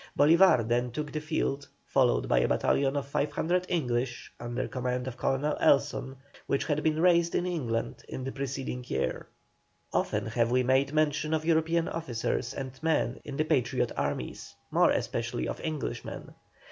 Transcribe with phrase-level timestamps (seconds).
[0.17, 5.15] Bolívar then took the field, followed by a battalion of 500 English, under command of
[5.15, 6.15] Colonel Elsom,
[6.47, 9.27] which had been raised in England in the preceding year.
[9.93, 14.89] Often have we made mention of European officers and men in the Patriot armies, more
[14.89, 16.33] especially of Englishmen.